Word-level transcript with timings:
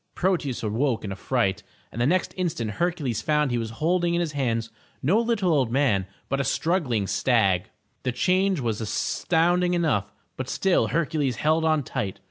Proteus 0.15 0.63
awoke 0.63 1.03
in 1.03 1.11
a 1.11 1.15
fright, 1.15 1.61
and 1.91 2.01
the 2.01 2.07
next 2.07 2.33
instant 2.35 2.71
Hercules 2.71 3.21
found 3.21 3.51
he 3.51 3.59
was 3.59 3.69
holding 3.69 4.15
in 4.15 4.19
his 4.19 4.31
hands 4.31 4.71
no 5.03 5.19
little 5.19 5.53
old 5.53 5.71
man, 5.71 6.07
but 6.27 6.41
a 6.41 6.43
struggling 6.43 7.05
stag. 7.05 7.69
The 8.01 8.11
change 8.11 8.59
was 8.59 8.81
astounding 8.81 9.75
enough 9.75 10.11
but 10.37 10.49
still 10.49 10.87
Hercules 10.87 11.35
held 11.35 11.63
on 11.63 11.83
tight. 11.83 12.17